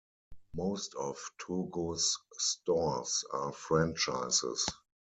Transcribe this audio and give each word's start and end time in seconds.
Most 0.55 0.95
of 0.95 1.15
Togo's 1.37 2.17
stores 2.39 3.23
are 3.33 3.51
franchises. 3.53 4.65